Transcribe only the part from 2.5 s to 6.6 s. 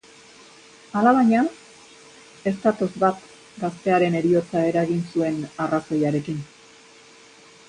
ez datoz bat gaztearen heriotza eragin zuen arrazoiarekin.